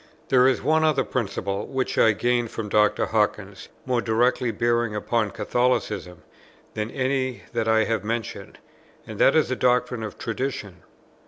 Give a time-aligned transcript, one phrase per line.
[0.29, 3.05] There is one other principle, which I gained from Dr.
[3.05, 6.23] Hawkins, more directly bearing upon Catholicism,
[6.73, 8.57] than any that I have mentioned;
[9.05, 10.81] and that is the doctrine of Tradition.